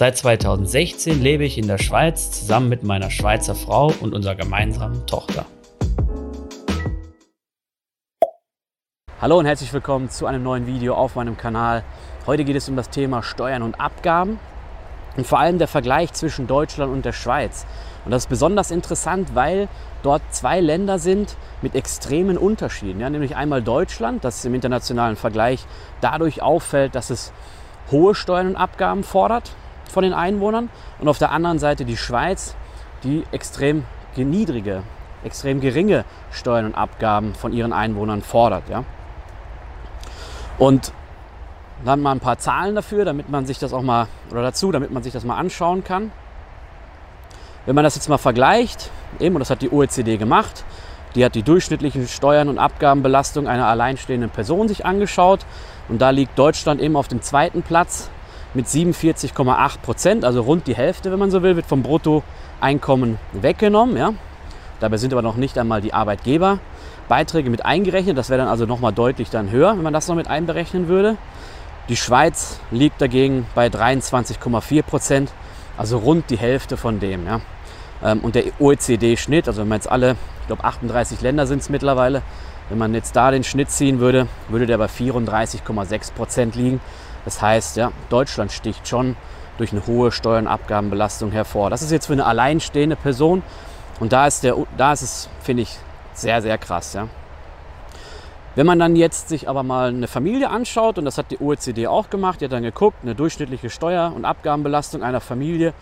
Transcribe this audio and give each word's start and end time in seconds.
Seit 0.00 0.16
2016 0.16 1.20
lebe 1.20 1.44
ich 1.44 1.58
in 1.58 1.66
der 1.66 1.76
Schweiz 1.76 2.30
zusammen 2.30 2.70
mit 2.70 2.82
meiner 2.82 3.10
Schweizer 3.10 3.54
Frau 3.54 3.92
und 4.00 4.14
unserer 4.14 4.34
gemeinsamen 4.34 5.06
Tochter. 5.06 5.44
Hallo 9.20 9.38
und 9.38 9.44
herzlich 9.44 9.70
willkommen 9.74 10.08
zu 10.08 10.24
einem 10.24 10.42
neuen 10.42 10.66
Video 10.66 10.94
auf 10.94 11.16
meinem 11.16 11.36
Kanal. 11.36 11.84
Heute 12.26 12.44
geht 12.44 12.56
es 12.56 12.66
um 12.70 12.76
das 12.76 12.88
Thema 12.88 13.22
Steuern 13.22 13.60
und 13.60 13.78
Abgaben 13.78 14.38
und 15.18 15.26
vor 15.26 15.38
allem 15.38 15.58
der 15.58 15.68
Vergleich 15.68 16.14
zwischen 16.14 16.46
Deutschland 16.46 16.90
und 16.90 17.04
der 17.04 17.12
Schweiz. 17.12 17.66
Und 18.06 18.10
das 18.10 18.22
ist 18.22 18.30
besonders 18.30 18.70
interessant, 18.70 19.34
weil 19.34 19.68
dort 20.02 20.22
zwei 20.30 20.62
Länder 20.62 20.98
sind 20.98 21.36
mit 21.60 21.74
extremen 21.74 22.38
Unterschieden. 22.38 23.00
Ja, 23.00 23.10
nämlich 23.10 23.36
einmal 23.36 23.62
Deutschland, 23.62 24.24
das 24.24 24.46
im 24.46 24.54
internationalen 24.54 25.16
Vergleich 25.16 25.66
dadurch 26.00 26.40
auffällt, 26.40 26.94
dass 26.94 27.10
es 27.10 27.34
hohe 27.90 28.14
Steuern 28.14 28.46
und 28.46 28.56
Abgaben 28.56 29.04
fordert 29.04 29.52
von 29.90 30.02
den 30.02 30.12
Einwohnern. 30.12 30.70
Und 30.98 31.08
auf 31.08 31.18
der 31.18 31.32
anderen 31.32 31.58
Seite 31.58 31.84
die 31.84 31.96
Schweiz, 31.96 32.54
die 33.02 33.24
extrem 33.32 33.84
niedrige, 34.16 34.82
extrem 35.24 35.60
geringe 35.60 36.04
Steuern 36.30 36.66
und 36.66 36.74
Abgaben 36.74 37.34
von 37.34 37.52
ihren 37.52 37.72
Einwohnern 37.72 38.22
fordert. 38.22 38.68
Ja. 38.68 38.84
Und 40.58 40.92
dann 41.84 42.00
mal 42.00 42.12
ein 42.12 42.20
paar 42.20 42.38
Zahlen 42.38 42.74
dafür, 42.74 43.04
damit 43.04 43.30
man 43.30 43.46
sich 43.46 43.58
das 43.58 43.72
auch 43.72 43.82
mal, 43.82 44.08
oder 44.30 44.42
dazu, 44.42 44.70
damit 44.72 44.90
man 44.90 45.02
sich 45.02 45.12
das 45.12 45.24
mal 45.24 45.36
anschauen 45.36 45.84
kann. 45.84 46.12
Wenn 47.66 47.74
man 47.74 47.84
das 47.84 47.94
jetzt 47.94 48.08
mal 48.08 48.18
vergleicht, 48.18 48.90
eben, 49.18 49.34
und 49.34 49.40
das 49.40 49.50
hat 49.50 49.62
die 49.62 49.70
OECD 49.70 50.16
gemacht, 50.18 50.64
die 51.14 51.24
hat 51.24 51.34
die 51.34 51.42
durchschnittlichen 51.42 52.06
Steuern 52.06 52.48
und 52.48 52.58
Abgabenbelastung 52.58 53.48
einer 53.48 53.66
alleinstehenden 53.66 54.30
Person 54.30 54.68
sich 54.68 54.86
angeschaut. 54.86 55.40
Und 55.88 56.00
da 56.00 56.10
liegt 56.10 56.38
Deutschland 56.38 56.80
eben 56.80 56.96
auf 56.96 57.08
dem 57.08 57.20
zweiten 57.20 57.62
Platz 57.62 58.10
mit 58.54 58.66
47,8 58.66 59.78
Prozent, 59.80 60.24
also 60.24 60.42
rund 60.42 60.66
die 60.66 60.74
Hälfte, 60.74 61.12
wenn 61.12 61.18
man 61.18 61.30
so 61.30 61.42
will, 61.42 61.56
wird 61.56 61.66
vom 61.66 61.82
Bruttoeinkommen 61.82 63.18
weggenommen. 63.32 63.96
Ja. 63.96 64.14
Dabei 64.80 64.96
sind 64.96 65.12
aber 65.12 65.22
noch 65.22 65.36
nicht 65.36 65.58
einmal 65.58 65.80
die 65.80 65.92
Arbeitgeber 65.92 66.58
Beiträge 67.10 67.50
mit 67.50 67.64
eingerechnet. 67.66 68.16
Das 68.16 68.30
wäre 68.30 68.38
dann 68.38 68.48
also 68.48 68.66
nochmal 68.66 68.92
deutlich 68.92 69.30
dann 69.30 69.50
höher, 69.50 69.76
wenn 69.76 69.82
man 69.82 69.92
das 69.92 70.08
noch 70.08 70.14
mit 70.14 70.28
einberechnen 70.28 70.88
würde. 70.88 71.16
Die 71.88 71.96
Schweiz 71.96 72.60
liegt 72.70 73.00
dagegen 73.00 73.46
bei 73.54 73.66
23,4 73.66 74.82
Prozent, 74.82 75.32
also 75.76 75.98
rund 75.98 76.30
die 76.30 76.38
Hälfte 76.38 76.76
von 76.76 77.00
dem. 77.00 77.26
Ja. 77.26 77.40
Ähm, 78.02 78.20
und 78.20 78.36
der 78.36 78.44
OECD-Schnitt, 78.60 79.48
also 79.48 79.62
wenn 79.62 79.68
man 79.68 79.78
jetzt 79.78 79.90
alle, 79.90 80.12
ich 80.40 80.46
glaube 80.46 80.64
38 80.64 81.20
Länder 81.20 81.46
sind 81.46 81.62
es 81.62 81.68
mittlerweile, 81.68 82.22
wenn 82.68 82.78
man 82.78 82.94
jetzt 82.94 83.16
da 83.16 83.32
den 83.32 83.42
Schnitt 83.42 83.70
ziehen 83.70 83.98
würde, 83.98 84.28
würde 84.48 84.66
der 84.66 84.78
bei 84.78 84.86
34,6 84.86 86.12
Prozent 86.12 86.54
liegen. 86.54 86.80
Das 87.24 87.42
heißt, 87.42 87.76
ja, 87.76 87.92
Deutschland 88.08 88.52
sticht 88.52 88.88
schon 88.88 89.16
durch 89.58 89.72
eine 89.72 89.86
hohe 89.86 90.10
Steuern- 90.10 90.46
und 90.46 90.52
Abgabenbelastung 90.52 91.32
hervor. 91.32 91.70
Das 91.70 91.82
ist 91.82 91.90
jetzt 91.90 92.06
für 92.06 92.14
eine 92.14 92.26
alleinstehende 92.26 92.96
Person 92.96 93.42
und 94.00 94.12
da 94.12 94.26
ist, 94.26 94.42
der, 94.42 94.56
da 94.76 94.92
ist 94.92 95.02
es, 95.02 95.28
finde 95.42 95.62
ich, 95.62 95.78
sehr, 96.14 96.40
sehr 96.40 96.56
krass. 96.56 96.94
Ja. 96.94 97.08
Wenn 98.54 98.66
man 98.66 98.78
dann 98.78 98.96
jetzt 98.96 99.28
sich 99.28 99.48
aber 99.48 99.62
mal 99.62 99.90
eine 99.90 100.08
Familie 100.08 100.50
anschaut, 100.50 100.98
und 100.98 101.04
das 101.04 101.18
hat 101.18 101.30
die 101.30 101.40
OECD 101.40 101.86
auch 101.86 102.10
gemacht, 102.10 102.40
die 102.40 102.46
hat 102.46 102.52
dann 102.52 102.62
geguckt, 102.62 102.98
eine 103.02 103.14
durchschnittliche 103.14 103.70
Steuer- 103.70 104.12
und 104.14 104.24
Abgabenbelastung 104.24 105.02
einer 105.02 105.20
Familie 105.20 105.72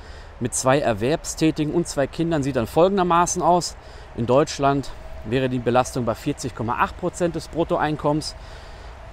mit 0.40 0.54
zwei 0.54 0.78
Erwerbstätigen 0.78 1.72
und 1.72 1.88
zwei 1.88 2.06
Kindern 2.06 2.42
sieht 2.42 2.56
dann 2.56 2.66
folgendermaßen 2.66 3.42
aus. 3.42 3.76
In 4.16 4.26
Deutschland 4.26 4.90
wäre 5.24 5.48
die 5.48 5.58
Belastung 5.58 6.04
bei 6.04 6.12
40,8 6.12 6.92
Prozent 7.00 7.34
des 7.36 7.48
Bruttoeinkommens 7.48 8.34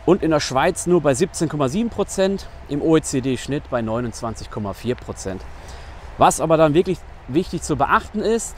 und 0.05 0.23
in 0.23 0.31
der 0.31 0.39
Schweiz 0.39 0.87
nur 0.87 1.01
bei 1.01 1.11
17,7 1.11 1.89
Prozent, 1.89 2.47
im 2.69 2.81
OECD-Schnitt 2.81 3.69
bei 3.69 3.79
29,4 3.79 4.95
Prozent. 4.95 5.41
Was 6.17 6.39
aber 6.39 6.57
dann 6.57 6.73
wirklich 6.73 6.99
wichtig 7.27 7.61
zu 7.63 7.75
beachten 7.75 8.19
ist, 8.19 8.55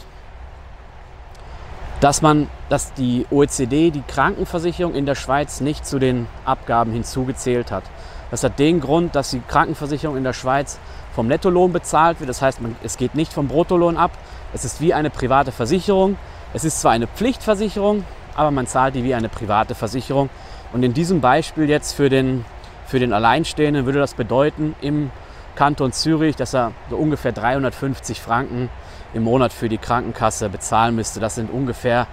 dass 1.99 2.21
man, 2.21 2.47
dass 2.69 2.93
die 2.93 3.25
OECD 3.31 3.89
die 3.89 4.03
Krankenversicherung 4.07 4.93
in 4.93 5.05
der 5.05 5.15
Schweiz 5.15 5.61
nicht 5.61 5.85
zu 5.85 5.97
den 5.97 6.27
Abgaben 6.45 6.91
hinzugezählt 6.91 7.71
hat. 7.71 7.83
Das 8.29 8.43
hat 8.43 8.59
den 8.59 8.81
Grund, 8.81 9.15
dass 9.15 9.31
die 9.31 9.39
Krankenversicherung 9.39 10.17
in 10.17 10.23
der 10.23 10.33
Schweiz 10.33 10.79
vom 11.15 11.27
Nettolohn 11.27 11.73
bezahlt 11.73 12.19
wird. 12.19 12.29
Das 12.29 12.41
heißt, 12.41 12.61
man, 12.61 12.75
es 12.83 12.97
geht 12.97 13.15
nicht 13.15 13.33
vom 13.33 13.47
Bruttolohn 13.47 13.97
ab. 13.97 14.11
Es 14.53 14.65
ist 14.65 14.81
wie 14.81 14.93
eine 14.93 15.09
private 15.09 15.51
Versicherung. 15.51 16.17
Es 16.53 16.63
ist 16.63 16.81
zwar 16.81 16.91
eine 16.91 17.07
Pflichtversicherung, 17.07 18.03
aber 18.35 18.51
man 18.51 18.67
zahlt 18.67 18.95
die 18.95 19.03
wie 19.03 19.15
eine 19.15 19.29
private 19.29 19.73
Versicherung. 19.73 20.29
Und 20.73 20.83
in 20.83 20.93
diesem 20.93 21.21
Beispiel 21.21 21.69
jetzt 21.69 21.93
für 21.93 22.09
den, 22.09 22.45
für 22.85 22.99
den 22.99 23.13
Alleinstehenden 23.13 23.85
würde 23.85 23.99
das 23.99 24.13
bedeuten, 24.13 24.75
im 24.81 25.11
Kanton 25.55 25.91
Zürich, 25.91 26.35
dass 26.35 26.53
er 26.53 26.73
so 26.89 26.97
ungefähr 26.97 27.31
350 27.31 28.21
Franken 28.21 28.69
im 29.13 29.23
Monat 29.23 29.53
für 29.53 29.69
die 29.69 29.77
Krankenkasse 29.77 30.49
bezahlen 30.49 30.95
müsste. 30.95 31.19
Das 31.19 31.35
sind 31.35 31.51
ungefähr 31.51 32.07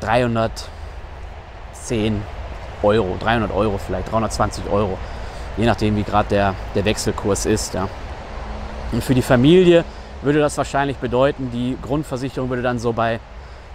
310 0.00 2.22
Euro, 2.82 3.16
300 3.20 3.52
Euro 3.52 3.78
vielleicht, 3.78 4.10
320 4.10 4.64
Euro, 4.70 4.96
je 5.56 5.66
nachdem 5.66 5.96
wie 5.96 6.04
gerade 6.04 6.28
der, 6.28 6.54
der 6.74 6.84
Wechselkurs 6.84 7.44
ist. 7.44 7.74
Ja. 7.74 7.88
Und 8.92 9.04
für 9.04 9.14
die 9.14 9.22
Familie 9.22 9.84
würde 10.22 10.38
das 10.38 10.56
wahrscheinlich 10.56 10.96
bedeuten, 10.98 11.50
die 11.52 11.76
Grundversicherung 11.82 12.48
würde 12.48 12.62
dann 12.62 12.78
so 12.78 12.92
bei, 12.92 13.20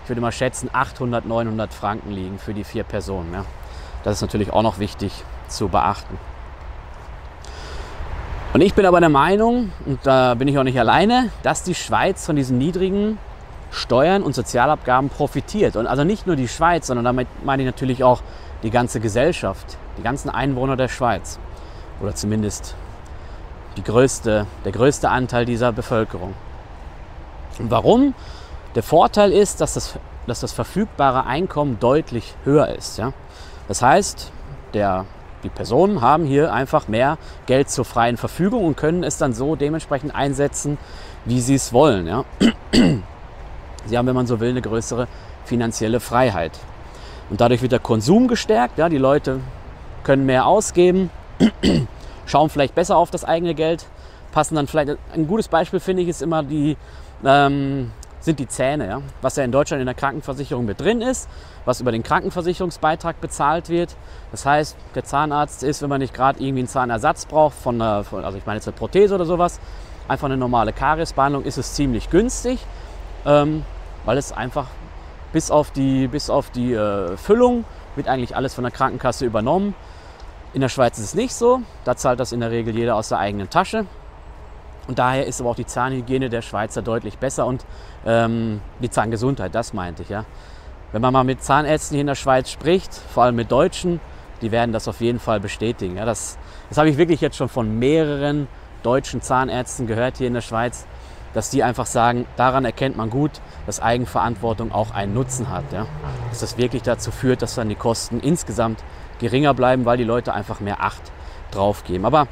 ich 0.04 0.10
würde 0.10 0.22
mal 0.22 0.32
schätzen, 0.32 0.70
800, 0.74 1.26
900 1.26 1.74
Franken 1.74 2.12
liegen 2.12 2.40
für 2.40 2.54
die 2.54 2.64
vier 2.64 2.84
Personen. 2.84 3.34
Ja. 3.34 3.46
Das 4.03 4.16
ist 4.16 4.22
natürlich 4.22 4.52
auch 4.52 4.64
noch 4.64 4.80
wichtig 4.80 5.12
zu 5.47 5.69
beachten. 5.69 6.18
Und 8.53 8.62
ich 8.62 8.75
bin 8.75 8.86
aber 8.86 9.00
der 9.00 9.09
Meinung, 9.09 9.72
und 9.86 10.00
da 10.03 10.36
bin 10.36 10.47
ich 10.47 10.59
auch 10.59 10.64
nicht 10.64 10.80
alleine, 10.80 11.31
dass 11.41 11.64
die 11.64 11.74
Schweiz 11.74 12.25
von 12.25 12.36
diesen 12.36 12.59
niedrigen 12.59 13.18
Steuern 13.72 14.22
und 14.22 14.36
Sozialabgaben 14.36 15.09
profitiert. 15.09 15.75
Und 15.75 15.88
also 15.88 16.03
nicht 16.03 16.28
nur 16.28 16.36
die 16.36 16.47
Schweiz, 16.47 16.88
sondern 16.88 17.06
damit 17.06 17.28
meine 17.44 17.64
ich 17.64 17.66
natürlich 17.66 18.03
auch 18.03 18.22
die 18.62 18.69
ganze 18.69 19.00
Gesellschaft, 19.00 19.78
die 19.97 20.03
ganzen 20.03 20.30
Einwohner 20.30 20.78
der 20.78 20.88
Schweiz. 20.88 21.40
Oder 22.00 22.14
zumindest 22.14 22.75
die 23.75 23.84
größte, 23.84 24.46
der 24.64 24.72
größte 24.72 25.09
Anteil 25.09 25.46
dieser 25.46 25.72
Bevölkerung. 25.72 26.35
Und 27.58 27.72
warum? 27.72 28.14
Der 28.75 28.84
Vorteil 28.84 29.31
ist, 29.31 29.62
dass 29.62 29.74
das, 29.74 29.97
dass 30.28 30.41
das 30.41 30.52
verfügbare 30.53 31.25
Einkommen 31.25 31.80
deutlich 31.80 32.35
höher 32.44 32.68
ist. 32.70 32.97
Ja? 32.97 33.14
Das 33.68 33.81
heißt, 33.81 34.31
der 34.74 35.06
die 35.44 35.50
Personen 35.50 36.01
haben 36.01 36.25
hier 36.25 36.53
einfach 36.53 36.88
mehr 36.88 37.18
Geld 37.46 37.69
zur 37.69 37.84
freien 37.84 38.18
Verfügung 38.18 38.66
und 38.66 38.78
können 38.78 39.03
es 39.03 39.18
dann 39.18 39.34
so 39.34 39.56
dementsprechend 39.56 40.16
einsetzen, 40.16 40.78
wie 41.25 41.41
sie 41.41 41.56
es 41.56 41.73
wollen. 41.73 42.07
Ja. 42.07 42.25
Sie 43.85 43.97
haben, 43.97 44.07
wenn 44.07 44.16
man 44.16 44.28
so 44.28 44.40
will, 44.40 44.52
eine 44.52 44.62
größere 44.62 45.09
finanzielle 45.44 46.00
Freiheit. 46.00 46.53
Und 47.29 47.41
dadurch 47.41 47.62
wird 47.62 47.73
der 47.73 47.79
Konsum 47.79 48.29
gestärkt. 48.29 48.78
Ja. 48.78 48.88
Die 48.88 48.97
Leute 48.97 49.41
können 50.03 50.25
mehr 50.25 50.46
ausgeben, 50.46 51.09
schauen 52.25 52.50
vielleicht 52.50 52.75
besser 52.75 52.96
auf 52.96 53.12
das 53.12 53.25
eigene 53.25 53.56
Geld, 53.56 53.85
passen 54.31 54.56
dann 54.56 54.68
vielleicht. 54.68 54.97
Ein 55.13 55.28
gutes 55.28 55.50
Beispiel 55.50 55.79
finde 55.81 56.03
ich 56.03 56.09
ist 56.09 56.22
immer 56.22 56.44
die 56.44 56.78
ähm, 57.25 57.91
sind 58.23 58.40
die 58.40 58.47
Zähne. 58.47 58.87
Ja? 58.87 59.02
Was 59.22 59.35
ja 59.35 59.43
in 59.43 59.52
Deutschland 59.52 59.81
in 59.81 59.85
der 59.85 59.96
Krankenversicherung 59.96 60.66
mit 60.66 60.79
drin 60.79 61.02
ist, 61.02 61.29
was 61.66 61.81
über 61.81 61.91
den 61.91 62.03
Krankenversicherungsbeitrag 62.03 63.20
bezahlt 63.22 63.70
wird. 63.70 63.96
Das 64.31 64.46
heißt, 64.46 64.75
der 64.96 65.03
Zahnarzt 65.03 65.61
ist, 65.64 65.81
wenn 65.81 65.90
man 65.90 65.99
nicht 65.99 66.14
gerade 66.14 66.40
irgendwie 66.40 66.61
einen 66.61 66.67
Zahnersatz 66.67 67.25
braucht, 67.25 67.55
von, 67.55 67.81
einer, 67.81 68.03
von, 68.03 68.23
also 68.23 68.37
ich 68.37 68.46
meine 68.46 68.58
jetzt 68.58 68.67
eine 68.67 68.78
Prothese 68.78 69.14
oder 69.16 69.25
sowas, 69.25 69.59
einfach 70.08 70.25
eine 70.25 70.37
normale 70.37 70.73
Kariesbehandlung, 70.73 71.43
ist 71.43 71.58
es 71.58 71.73
ziemlich 71.73 72.09
günstig, 72.09 72.59
ähm, 73.25 73.66
weil 74.05 74.17
es 74.17 74.31
einfach 74.31 74.67
bis 75.34 75.52
auf 75.52 75.72
die, 75.72 76.08
bis 76.08 76.29
auf 76.29 76.49
die 76.49 76.73
äh, 76.73 77.17
Füllung 77.17 77.66
wird 77.96 78.08
eigentlich 78.08 78.35
alles 78.35 78.53
von 78.53 78.64
der 78.64 78.72
Krankenkasse 78.72 79.26
übernommen. 79.26 79.76
In 80.53 80.61
der 80.61 80.69
Schweiz 80.69 80.97
ist 80.97 81.05
es 81.05 81.16
nicht 81.16 81.34
so. 81.34 81.61
Da 81.84 81.97
zahlt 81.97 82.19
das 82.19 82.31
in 82.31 82.40
der 82.40 82.52
Regel 82.52 82.76
jeder 82.76 82.96
aus 82.96 83.09
der 83.09 83.19
eigenen 83.19 83.49
Tasche. 83.49 83.85
Und 84.88 85.00
daher 85.00 85.26
ist 85.26 85.40
aber 85.40 85.52
auch 85.52 85.56
die 85.56 85.66
Zahnhygiene 85.66 86.30
der 86.30 86.41
Schweizer 86.41 86.82
deutlich 86.82 87.18
besser 87.18 87.46
und 87.46 87.66
ähm, 88.06 88.62
die 88.82 88.90
Zahngesundheit, 88.90 89.56
das 89.56 89.74
meinte 89.74 90.03
ich. 90.03 90.09
Ja. 90.09 90.26
Wenn 90.91 91.02
man 91.02 91.14
mal 91.14 91.24
mit 91.24 91.41
Zahnärzten 91.41 91.96
hier 91.96 92.02
in 92.02 92.08
der 92.08 92.16
Schweiz 92.16 92.50
spricht, 92.50 92.94
vor 92.94 93.24
allem 93.24 93.35
mit 93.35 93.52
Deutschen, 93.52 94.00
die 94.41 94.52
werden 94.52 94.74
das 94.74 94.88
auf 94.88 95.00
jeden 95.00 95.20
Fall 95.20 95.40
bestätigen. 95.40 95.97
Ja. 95.97 96.06
Das, 96.06 96.38
das 96.70 96.78
habe 96.78 96.90
ich 96.90 96.97
wirklich 96.97 97.22
jetzt 97.22 97.38
schon 97.38 97.50
von 97.50 97.80
mehreren 97.80 98.47
deutschen 98.84 99.22
Zahnärzten 99.22 99.88
gehört 99.88 100.18
hier 100.18 100.28
in 100.28 100.34
der 100.34 100.41
Schweiz, 100.41 100.86
dass 101.34 101.50
die 101.50 101.64
einfach 101.64 101.86
sagen, 101.86 102.26
daran 102.36 102.66
erkennt 102.66 102.97
man 102.97 103.09
gut, 103.09 103.32
dass 103.66 103.82
Eigenverantwortung 103.82 104.72
auch 104.72 104.91
einen 104.91 105.14
Nutzen 105.14 105.50
hat. 105.50 105.64
Ja? 105.72 105.88
Dass 106.29 106.41
das 106.41 106.58
wirklich 106.58 106.84
dazu 106.84 107.09
führt, 107.09 107.41
dass 107.41 107.56
dann 107.56 107.70
die 107.70 107.76
Kosten 107.76 108.20
insgesamt 108.20 108.84
geringer 109.20 109.53
bleiben, 109.53 109.86
weil 109.86 109.97
die 109.97 110.03
Leute 110.03 110.34
einfach 110.34 110.59
mehr 110.59 110.84
Acht 110.84 111.02
drauf 111.52 111.84
geben. 111.86 112.06
Aber 112.06 112.28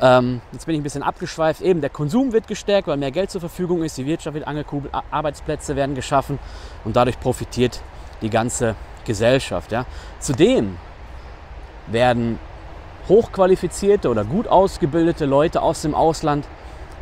ähm, 0.00 0.40
jetzt 0.52 0.66
bin 0.66 0.74
ich 0.74 0.80
ein 0.80 0.84
bisschen 0.84 1.02
abgeschweift. 1.02 1.60
Eben 1.60 1.80
der 1.80 1.90
Konsum 1.90 2.32
wird 2.32 2.46
gestärkt, 2.46 2.88
weil 2.88 2.96
mehr 2.96 3.10
Geld 3.10 3.30
zur 3.30 3.40
Verfügung 3.40 3.82
ist, 3.82 3.96
die 3.96 4.06
Wirtschaft 4.06 4.34
wird 4.34 4.46
angekurbelt, 4.46 4.92
Arbeitsplätze 5.10 5.76
werden 5.76 5.94
geschaffen 5.94 6.38
und 6.84 6.96
dadurch 6.96 7.18
profitiert 7.20 7.80
die 8.20 8.30
ganze 8.30 8.74
Gesellschaft. 9.04 9.72
Ja? 9.72 9.86
Zudem 10.18 10.76
werden 11.86 12.38
hochqualifizierte 13.08 14.08
oder 14.08 14.24
gut 14.24 14.48
ausgebildete 14.48 15.26
Leute 15.26 15.62
aus 15.62 15.82
dem 15.82 15.94
Ausland 15.94 16.46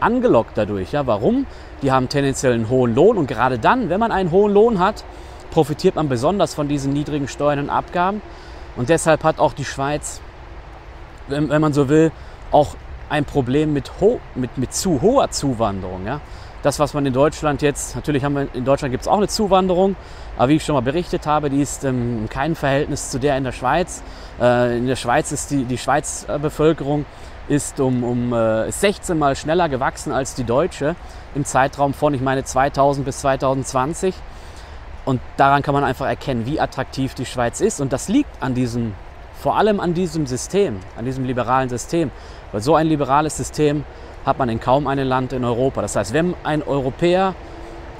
angelockt 0.00 0.58
dadurch. 0.58 0.92
Ja, 0.92 1.06
warum? 1.06 1.46
Die 1.80 1.92
haben 1.92 2.08
tendenziell 2.08 2.52
einen 2.52 2.68
hohen 2.68 2.94
Lohn 2.94 3.16
und 3.16 3.26
gerade 3.26 3.58
dann, 3.58 3.88
wenn 3.88 4.00
man 4.00 4.12
einen 4.12 4.30
hohen 4.30 4.52
Lohn 4.52 4.78
hat, 4.80 5.04
profitiert 5.50 5.94
man 5.94 6.08
besonders 6.08 6.54
von 6.54 6.68
diesen 6.68 6.92
niedrigen 6.92 7.28
Steuern 7.28 7.60
und 7.60 7.70
Abgaben. 7.70 8.20
Und 8.76 8.88
deshalb 8.88 9.22
hat 9.22 9.38
auch 9.38 9.52
die 9.52 9.64
Schweiz, 9.64 10.20
wenn, 11.28 11.48
wenn 11.50 11.60
man 11.60 11.72
so 11.72 11.88
will, 11.88 12.10
auch 12.52 12.76
ein 13.08 13.25
Problem 13.25 13.72
mit, 13.72 13.90
mit, 14.34 14.56
mit 14.56 14.72
zu 14.72 15.02
hoher 15.02 15.31
Zuwanderung. 15.31 16.06
Ja? 16.06 16.20
Das, 16.62 16.78
was 16.78 16.94
man 16.94 17.04
in 17.04 17.12
Deutschland 17.12 17.60
jetzt, 17.60 17.96
natürlich 17.96 18.25
haben 18.25 18.34
wir 18.34 18.54
in 18.54 18.64
Deutschland 18.64 18.93
gibt 18.93 19.02
es 19.02 19.08
auch 19.08 19.16
eine 19.16 19.28
Zuwanderung, 19.28 19.96
aber 20.38 20.49
wie 20.49 20.56
ich 20.56 20.64
schon 20.64 20.75
mal 20.75 20.81
berichtet 20.81 21.26
habe, 21.26 21.50
die 21.50 21.60
ist 21.60 21.84
ähm, 21.84 22.20
in 22.22 22.28
keinem 22.28 22.54
Verhältnis 22.54 23.10
zu 23.10 23.19
der 23.19 23.37
in 23.37 23.44
der 23.44 23.52
Schweiz. 23.52 24.02
Äh, 24.40 24.78
in 24.78 24.87
der 24.87 24.96
Schweiz 24.96 25.32
ist 25.32 25.50
die, 25.50 25.64
die 25.64 25.76
Schweizer 25.76 26.38
Bevölkerung 26.38 27.04
ist 27.49 27.81
um, 27.81 28.04
um 28.04 28.32
äh, 28.32 28.70
16 28.70 29.19
Mal 29.19 29.37
schneller 29.37 29.69
gewachsen 29.69 30.12
als 30.12 30.34
die 30.34 30.44
deutsche 30.44 30.94
im 31.34 31.44
Zeitraum 31.44 31.93
von, 31.94 32.14
ich 32.14 32.20
meine, 32.20 32.44
2000 32.44 33.04
bis 33.04 33.19
2020. 33.20 34.14
Und 35.04 35.20
daran 35.37 35.62
kann 35.62 35.75
man 35.75 35.84
einfach 35.84 36.06
erkennen, 36.06 36.46
wie 36.46 36.60
attraktiv 36.60 37.14
die 37.14 37.26
Schweiz 37.26 37.60
ist. 37.60 37.81
Und 37.81 37.93
das 37.93 38.08
liegt 38.08 38.31
an 38.40 38.54
diesem, 38.54 38.94
vor 39.34 39.56
allem 39.56 39.81
an 39.81 39.94
diesem 39.94 40.26
System, 40.26 40.78
an 40.96 41.04
diesem 41.04 41.25
liberalen 41.25 41.69
System. 41.69 42.12
Weil 42.52 42.60
so 42.60 42.75
ein 42.75 42.87
liberales 42.87 43.37
System 43.37 43.84
hat 44.25 44.38
man 44.38 44.49
in 44.49 44.60
kaum 44.60 44.87
einem 44.87 45.08
Land 45.08 45.32
in 45.32 45.44
Europa. 45.44 45.82
Das 45.82 45.96
heißt, 45.96 46.12
wenn 46.12 46.34
ein 46.44 46.62
Europäer 46.62 47.34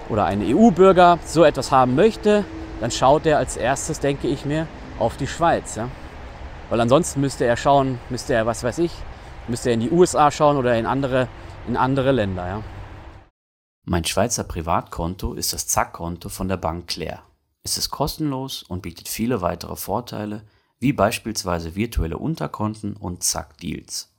oder 0.08 0.26
ein 0.26 0.43
EU-Bürger 0.43 1.19
so 1.25 1.44
etwas 1.44 1.72
haben 1.72 1.94
möchte, 1.94 2.44
dann 2.81 2.90
schaut 2.90 3.26
er 3.26 3.38
als 3.38 3.56
erstes, 3.56 4.00
denke 4.00 4.28
ich 4.28 4.44
mir, 4.44 4.66
auf 4.99 5.16
die 5.16 5.26
Schweiz. 5.26 5.76
Ja? 5.76 5.88
Weil 6.70 6.81
ansonsten 6.81 7.20
müsste 7.20 7.44
er 7.44 7.56
schauen, 7.56 7.99
müsste 8.10 8.34
er, 8.34 8.46
was 8.46 8.62
weiß 8.62 8.78
ich, 8.78 8.93
müsst 9.49 9.66
ihr 9.66 9.72
in 9.72 9.81
die 9.81 9.90
USA 9.90 10.31
schauen 10.31 10.56
oder 10.56 10.76
in 10.76 10.87
andere, 10.87 11.28
in 11.66 11.76
andere 11.76 12.12
Länder. 12.12 12.46
Ja. 12.46 12.62
Mein 13.84 14.04
Schweizer 14.04 14.44
Privatkonto 14.44 15.34
ist 15.34 15.52
das 15.52 15.66
Zack-Konto 15.66 16.28
von 16.28 16.49
der 16.49 16.56
Bank 16.56 16.88
Claire. 16.88 17.20
Es 17.64 17.78
ist 17.78 17.90
kostenlos 17.90 18.62
und 18.62 18.82
bietet 18.82 19.08
viele 19.08 19.40
weitere 19.40 19.76
Vorteile, 19.76 20.43
wie 20.78 20.93
beispielsweise 20.93 21.75
virtuelle 21.75 22.19
Unterkonten 22.19 22.94
und 22.94 23.22
Zack-Deals. 23.22 24.12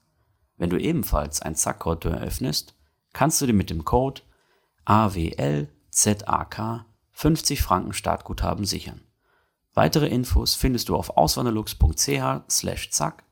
Wenn 0.57 0.69
du 0.69 0.79
ebenfalls 0.79 1.41
ein 1.41 1.55
Zack-Konto 1.55 2.09
eröffnest, 2.09 2.75
kannst 3.13 3.41
du 3.41 3.45
dir 3.45 3.53
mit 3.53 3.69
dem 3.69 3.85
Code 3.85 4.21
AWLZAK 4.85 6.85
50 7.11 7.61
Franken 7.61 7.93
Startguthaben 7.93 8.65
sichern. 8.65 9.01
Weitere 9.73 10.07
Infos 10.07 10.55
findest 10.55 10.89
du 10.89 10.95
auf 10.95 11.17
auswanderlux.ch/zack 11.17 13.23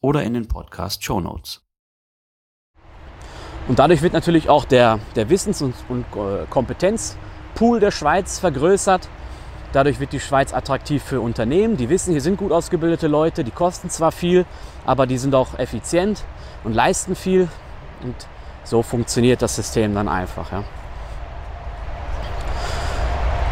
oder 0.00 0.22
in 0.22 0.34
den 0.34 0.46
Podcast 0.48 1.02
Show 1.02 1.20
Notes. 1.20 1.62
Und 3.68 3.78
dadurch 3.78 4.02
wird 4.02 4.12
natürlich 4.12 4.48
auch 4.48 4.64
der, 4.64 4.98
der 5.14 5.30
Wissens- 5.30 5.62
und, 5.62 5.74
und 5.88 6.04
äh, 6.16 6.46
Kompetenzpool 6.50 7.78
der 7.80 7.92
Schweiz 7.92 8.38
vergrößert. 8.38 9.08
Dadurch 9.72 10.00
wird 10.00 10.12
die 10.12 10.20
Schweiz 10.20 10.52
attraktiv 10.52 11.02
für 11.02 11.20
Unternehmen, 11.20 11.78
die 11.78 11.88
wissen, 11.88 12.12
hier 12.12 12.20
sind 12.20 12.36
gut 12.36 12.52
ausgebildete 12.52 13.08
Leute, 13.08 13.42
die 13.42 13.50
kosten 13.50 13.88
zwar 13.88 14.12
viel, 14.12 14.44
aber 14.84 15.06
die 15.06 15.16
sind 15.16 15.34
auch 15.34 15.58
effizient 15.58 16.24
und 16.62 16.74
leisten 16.74 17.16
viel. 17.16 17.48
Und 18.02 18.14
so 18.64 18.82
funktioniert 18.82 19.40
das 19.40 19.56
System 19.56 19.94
dann 19.94 20.08
einfach. 20.08 20.52
Ja. 20.52 20.64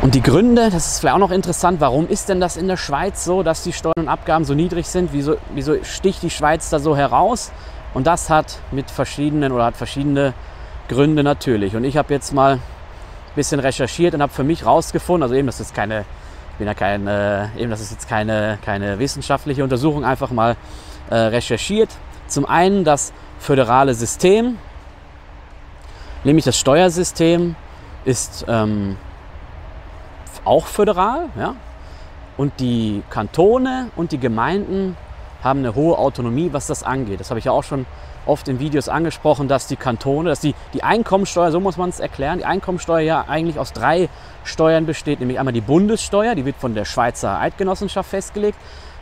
Und 0.02 0.14
die 0.14 0.22
Gründe, 0.22 0.70
das 0.70 0.86
ist 0.86 1.00
vielleicht 1.00 1.14
auch 1.14 1.20
noch 1.20 1.30
interessant, 1.30 1.80
warum 1.80 2.08
ist 2.08 2.28
denn 2.28 2.40
das 2.40 2.56
in 2.56 2.68
der 2.68 2.78
Schweiz 2.78 3.24
so, 3.24 3.42
dass 3.42 3.62
die 3.62 3.72
Steuern 3.72 3.94
und 3.98 4.08
Abgaben 4.08 4.44
so 4.44 4.54
niedrig 4.54 4.88
sind? 4.88 5.12
Wieso, 5.12 5.36
wieso 5.54 5.82
sticht 5.84 6.22
die 6.22 6.30
Schweiz 6.30 6.70
da 6.70 6.78
so 6.78 6.96
heraus? 6.96 7.52
Und 7.92 8.06
das 8.06 8.30
hat 8.30 8.58
mit 8.70 8.90
verschiedenen 8.90 9.52
oder 9.52 9.64
hat 9.64 9.76
verschiedene 9.76 10.32
Gründe 10.88 11.22
natürlich. 11.22 11.76
Und 11.76 11.84
ich 11.84 11.96
habe 11.96 12.14
jetzt 12.14 12.32
mal 12.32 12.60
bisschen 13.34 13.60
recherchiert 13.60 14.14
und 14.14 14.22
habe 14.22 14.32
für 14.32 14.44
mich 14.44 14.64
rausgefunden, 14.66 15.22
also 15.22 15.34
eben, 15.34 15.46
das 15.46 15.60
ist 15.60 15.74
keine, 15.74 16.00
ich 16.52 16.58
bin 16.58 16.66
ja 16.66 16.74
kein, 16.74 17.06
äh, 17.06 17.48
eben, 17.56 17.70
das 17.70 17.80
ist 17.80 17.92
jetzt 17.92 18.08
keine, 18.08 18.58
keine 18.64 18.98
wissenschaftliche 18.98 19.62
Untersuchung, 19.62 20.04
einfach 20.04 20.30
mal 20.30 20.56
äh, 21.10 21.14
recherchiert. 21.14 21.90
Zum 22.26 22.46
einen 22.46 22.84
das 22.84 23.12
föderale 23.38 23.94
System, 23.94 24.58
nämlich 26.24 26.44
das 26.44 26.56
Steuersystem 26.58 27.56
ist 28.04 28.44
ähm, 28.48 28.96
auch 30.44 30.66
föderal. 30.66 31.28
Ja? 31.38 31.54
Und 32.36 32.58
die 32.60 33.02
Kantone 33.10 33.90
und 33.96 34.12
die 34.12 34.18
Gemeinden 34.18 34.96
haben 35.42 35.60
eine 35.60 35.74
hohe 35.74 35.98
Autonomie, 35.98 36.50
was 36.52 36.66
das 36.66 36.82
angeht. 36.82 37.20
Das 37.20 37.30
habe 37.30 37.38
ich 37.38 37.46
ja 37.46 37.52
auch 37.52 37.64
schon 37.64 37.86
oft 38.26 38.48
in 38.48 38.60
Videos 38.60 38.88
angesprochen, 38.88 39.48
dass 39.48 39.66
die 39.66 39.76
Kantone, 39.76 40.28
dass 40.28 40.40
die, 40.40 40.54
die 40.74 40.82
Einkommensteuer, 40.82 41.50
so 41.50 41.60
muss 41.60 41.76
man 41.76 41.90
es 41.90 42.00
erklären, 42.00 42.38
die 42.38 42.44
Einkommensteuer 42.44 43.00
ja 43.00 43.24
eigentlich 43.28 43.58
aus 43.58 43.72
drei 43.72 44.08
Steuern 44.44 44.86
besteht, 44.86 45.20
nämlich 45.20 45.38
einmal 45.38 45.52
die 45.52 45.60
Bundessteuer, 45.60 46.34
die 46.34 46.44
wird 46.44 46.56
von 46.56 46.74
der 46.74 46.84
Schweizer 46.84 47.38
Eidgenossenschaft 47.38 48.10
festgelegt, 48.10 48.58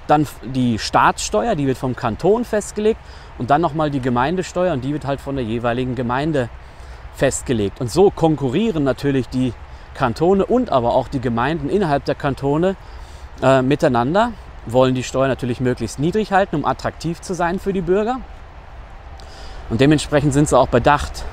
dann 0.07 0.27
die 0.43 0.79
Staatssteuer, 0.79 1.55
die 1.55 1.67
wird 1.67 1.79
vom 1.79 1.95
Kanton 1.95 2.45
festgelegt 2.45 3.01
und 3.37 3.51
dann 3.51 3.61
nochmal 3.61 3.91
die 3.91 4.01
Gemeindesteuer 4.01 4.73
und 4.73 4.85
die 4.85 4.93
wird 4.93 5.07
halt 5.07 5.21
von 5.21 5.37
der 5.37 5.45
jeweiligen 5.45 5.95
Gemeinde 5.95 6.49
festgelegt. 7.15 7.81
Und 7.81 7.91
so 7.91 8.11
konkurrieren 8.11 8.85
natürlich 8.85 9.29
die 9.29 9.53
Kantone 9.95 10.47
und 10.47 10.71
aber 10.71 10.95
auch 10.95 11.09
die 11.09 11.21
Gemeinden 11.21 11.69
innerhalb 11.69 12.05
der 12.05 12.15
Kantone 12.15 12.77
äh, 13.43 13.63
miteinander, 13.63 14.33
wollen 14.67 14.95
die 14.95 15.03
Steuern 15.03 15.29
natürlich 15.29 15.61
möglichst 15.61 15.99
niedrig 15.99 16.33
halten, 16.33 16.57
um 16.57 16.65
attraktiv 16.65 17.21
zu 17.21 17.35
sein 17.35 17.59
für 17.59 17.73
die 17.73 17.81
Bürger. 17.81 18.21
Und 19.71 19.81
dementsprechend 19.81 20.33
sind 20.33 20.49
sie 20.49 20.57
auch 20.57 20.69
bedacht, 20.69 21.25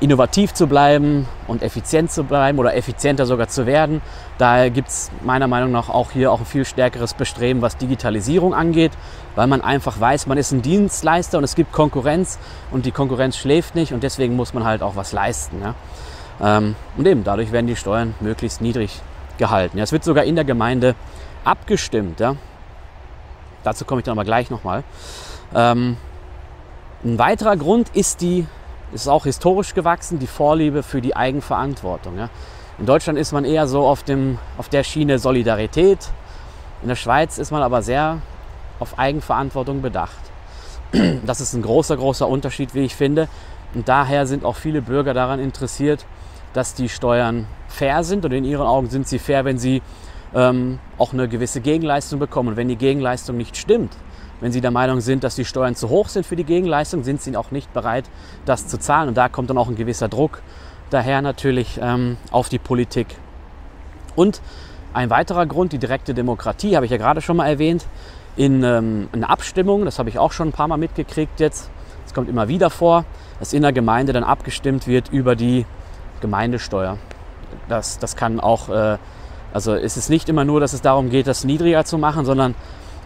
innovativ 0.00 0.54
zu 0.54 0.66
bleiben 0.66 1.26
und 1.46 1.62
effizient 1.62 2.12
zu 2.12 2.24
bleiben 2.24 2.58
oder 2.58 2.76
effizienter 2.76 3.26
sogar 3.26 3.48
zu 3.48 3.66
werden. 3.66 4.00
Daher 4.36 4.70
gibt 4.70 4.88
es 4.88 5.10
meiner 5.24 5.48
Meinung 5.48 5.72
nach 5.72 5.88
auch 5.88 6.10
hier 6.10 6.30
auch 6.30 6.40
ein 6.40 6.46
viel 6.46 6.64
stärkeres 6.64 7.14
Bestreben, 7.14 7.62
was 7.62 7.76
Digitalisierung 7.76 8.54
angeht, 8.54 8.92
weil 9.34 9.46
man 9.46 9.60
einfach 9.60 9.98
weiß, 9.98 10.26
man 10.26 10.38
ist 10.38 10.52
ein 10.52 10.62
Dienstleister 10.62 11.38
und 11.38 11.44
es 11.44 11.54
gibt 11.54 11.72
Konkurrenz 11.72 12.38
und 12.70 12.86
die 12.86 12.92
Konkurrenz 12.92 13.36
schläft 13.36 13.74
nicht 13.74 13.92
und 13.92 14.02
deswegen 14.02 14.36
muss 14.36 14.54
man 14.54 14.64
halt 14.64 14.82
auch 14.82 14.94
was 14.94 15.12
leisten. 15.12 15.60
Ja. 15.62 15.74
Ähm, 16.40 16.76
und 16.96 17.06
eben 17.06 17.24
dadurch 17.24 17.50
werden 17.50 17.66
die 17.66 17.76
Steuern 17.76 18.14
möglichst 18.20 18.60
niedrig 18.60 19.00
gehalten. 19.38 19.78
Es 19.78 19.92
wird 19.92 20.04
sogar 20.04 20.24
in 20.24 20.36
der 20.36 20.44
Gemeinde 20.44 20.94
abgestimmt. 21.44 22.20
Ja. 22.20 22.36
Dazu 23.64 23.84
komme 23.84 24.00
ich 24.00 24.04
dann 24.04 24.12
aber 24.12 24.24
gleich 24.24 24.50
nochmal. 24.50 24.84
Ähm, 25.54 25.96
ein 27.04 27.18
weiterer 27.18 27.56
Grund 27.56 27.90
ist 27.94 28.20
die, 28.20 28.46
ist 28.92 29.08
auch 29.08 29.24
historisch 29.24 29.74
gewachsen, 29.74 30.18
die 30.18 30.26
Vorliebe 30.26 30.82
für 30.82 31.00
die 31.00 31.14
Eigenverantwortung. 31.14 32.18
Ja. 32.18 32.28
In 32.78 32.86
Deutschland 32.86 33.18
ist 33.18 33.32
man 33.32 33.44
eher 33.44 33.66
so 33.66 33.86
auf, 33.86 34.02
dem, 34.02 34.38
auf 34.56 34.68
der 34.68 34.82
Schiene 34.82 35.18
Solidarität. 35.18 36.10
In 36.82 36.88
der 36.88 36.96
Schweiz 36.96 37.38
ist 37.38 37.50
man 37.50 37.62
aber 37.62 37.82
sehr 37.82 38.18
auf 38.80 38.98
Eigenverantwortung 38.98 39.82
bedacht. 39.82 40.18
Das 41.26 41.40
ist 41.40 41.52
ein 41.54 41.62
großer, 41.62 41.96
großer 41.96 42.26
Unterschied, 42.26 42.74
wie 42.74 42.84
ich 42.84 42.94
finde. 42.94 43.28
Und 43.74 43.88
daher 43.88 44.26
sind 44.26 44.44
auch 44.44 44.56
viele 44.56 44.80
Bürger 44.80 45.12
daran 45.12 45.38
interessiert, 45.40 46.06
dass 46.54 46.74
die 46.74 46.88
Steuern 46.88 47.46
fair 47.68 48.02
sind 48.02 48.24
und 48.24 48.32
in 48.32 48.44
ihren 48.44 48.66
Augen 48.66 48.88
sind 48.88 49.06
sie 49.06 49.18
fair, 49.18 49.44
wenn 49.44 49.58
sie 49.58 49.82
ähm, 50.34 50.78
auch 50.96 51.12
eine 51.12 51.28
gewisse 51.28 51.60
Gegenleistung 51.60 52.18
bekommen. 52.18 52.50
Und 52.50 52.56
wenn 52.56 52.68
die 52.68 52.76
Gegenleistung 52.76 53.36
nicht 53.36 53.56
stimmt, 53.56 53.92
wenn 54.40 54.52
sie 54.52 54.60
der 54.60 54.70
Meinung 54.70 55.00
sind, 55.00 55.24
dass 55.24 55.34
die 55.34 55.44
Steuern 55.44 55.74
zu 55.74 55.88
hoch 55.88 56.08
sind 56.08 56.26
für 56.26 56.36
die 56.36 56.44
Gegenleistung, 56.44 57.02
sind 57.02 57.20
sie 57.20 57.36
auch 57.36 57.50
nicht 57.50 57.72
bereit, 57.72 58.04
das 58.44 58.68
zu 58.68 58.78
zahlen. 58.78 59.08
Und 59.08 59.16
da 59.16 59.28
kommt 59.28 59.50
dann 59.50 59.58
auch 59.58 59.68
ein 59.68 59.76
gewisser 59.76 60.08
Druck 60.08 60.42
daher 60.90 61.22
natürlich 61.22 61.78
ähm, 61.82 62.16
auf 62.30 62.48
die 62.48 62.58
Politik. 62.58 63.08
Und 64.16 64.40
ein 64.94 65.10
weiterer 65.10 65.46
Grund, 65.46 65.72
die 65.72 65.78
direkte 65.78 66.14
Demokratie, 66.14 66.76
habe 66.76 66.86
ich 66.86 66.90
ja 66.90 66.96
gerade 66.96 67.20
schon 67.20 67.36
mal 67.36 67.46
erwähnt, 67.46 67.86
in 68.36 68.62
ähm, 68.62 69.08
einer 69.12 69.30
Abstimmung, 69.30 69.84
das 69.84 69.98
habe 69.98 70.08
ich 70.08 70.18
auch 70.18 70.32
schon 70.32 70.48
ein 70.48 70.52
paar 70.52 70.68
Mal 70.68 70.76
mitgekriegt 70.76 71.40
jetzt, 71.40 71.70
es 72.06 72.14
kommt 72.14 72.28
immer 72.28 72.48
wieder 72.48 72.70
vor, 72.70 73.04
dass 73.38 73.52
in 73.52 73.62
der 73.62 73.72
Gemeinde 73.72 74.12
dann 74.12 74.24
abgestimmt 74.24 74.86
wird 74.86 75.10
über 75.10 75.36
die 75.36 75.66
Gemeindesteuer. 76.20 76.98
Das, 77.68 77.98
das 77.98 78.16
kann 78.16 78.40
auch, 78.40 78.70
äh, 78.70 78.96
also 79.52 79.74
es 79.74 79.96
ist 79.96 80.08
nicht 80.08 80.28
immer 80.28 80.44
nur, 80.44 80.60
dass 80.60 80.72
es 80.72 80.80
darum 80.80 81.10
geht, 81.10 81.26
das 81.26 81.44
niedriger 81.44 81.84
zu 81.84 81.98
machen, 81.98 82.24
sondern 82.24 82.54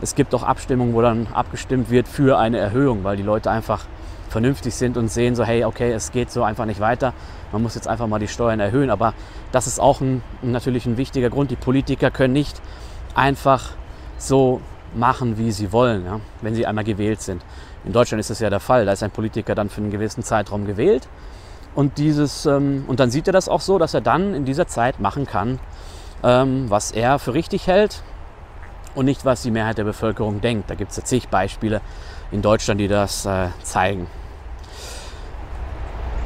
es 0.03 0.17
gibt 0.17 0.35
auch 0.35 0.43
Abstimmungen, 0.43 0.95
wo 0.95 1.01
dann 1.01 1.29
abgestimmt 1.33 1.89
wird 1.89 2.09
für 2.09 2.37
eine 2.37 2.59
Erhöhung, 2.59 3.05
weil 3.05 3.17
die 3.17 3.23
Leute 3.23 3.51
einfach 3.51 3.87
vernünftig 4.29 4.75
sind 4.75 4.97
und 4.97 5.09
sehen 5.09 5.37
so, 5.37 5.45
hey, 5.45 5.65
okay, 5.65 5.93
es 5.93 6.11
geht 6.11 6.31
so 6.33 6.43
einfach 6.43 6.67
nicht 6.67 6.81
weiter. 6.81 7.15
Man 7.53 7.63
muss 7.63 7.77
jetzt 7.77 7.87
einfach 7.87 8.09
mal 8.09 8.19
die 8.19 8.27
Steuern 8.27 8.59
erhöhen. 8.59 8.91
Aber 8.91 9.15
das 9.53 9.69
ist 9.69 9.79
auch 9.79 10.01
ein, 10.01 10.23
natürlich 10.43 10.87
ein 10.87 10.97
wichtiger 10.97 11.31
Grund. 11.31 11.53
Die 11.53 11.57
Politiker 11.57 12.11
können 12.11 12.33
nicht 12.33 12.61
einfach 13.15 13.71
so 14.19 14.61
machen, 14.95 15.39
wie 15.39 15.53
sie 15.53 15.71
wollen, 15.71 16.05
ja, 16.05 16.21
wenn 16.41 16.55
sie 16.55 16.67
einmal 16.67 16.85
gewählt 16.85 17.21
sind. 17.21 17.45
In 17.85 17.93
Deutschland 17.93 18.19
ist 18.21 18.31
das 18.31 18.41
ja 18.41 18.51
der 18.51 18.61
Fall. 18.61 18.85
Da 18.85 18.93
ist 18.93 19.05
ein 19.05 19.11
Politiker 19.13 19.55
dann 19.55 19.69
für 19.69 19.83
einen 19.83 19.91
gewissen 19.91 20.25
Zeitraum 20.25 20.67
gewählt. 20.67 21.09
Und, 21.75 21.99
dieses, 21.99 22.45
ähm, 22.45 22.85
und 22.89 22.99
dann 22.99 23.11
sieht 23.11 23.29
er 23.29 23.33
das 23.33 23.49
auch 23.49 23.61
so, 23.61 23.79
dass 23.79 23.95
er 23.95 24.01
dann 24.01 24.35
in 24.35 24.45
dieser 24.45 24.67
Zeit 24.67 24.99
machen 24.99 25.27
kann, 25.27 25.61
ähm, 26.25 26.69
was 26.69 26.91
er 26.91 27.19
für 27.19 27.35
richtig 27.35 27.67
hält 27.69 28.03
und 28.95 29.05
nicht, 29.05 29.25
was 29.25 29.43
die 29.43 29.51
Mehrheit 29.51 29.79
der 29.79 29.85
Bevölkerung 29.85 30.41
denkt. 30.41 30.71
Da 30.71 30.75
gibt 30.75 30.93
es 30.93 31.05
zig 31.05 31.29
Beispiele 31.29 31.81
in 32.31 32.43
Deutschland, 32.43 32.81
die 32.81 32.89
das 32.89 33.27
äh, 33.27 33.49
zeigen. 33.63 34.07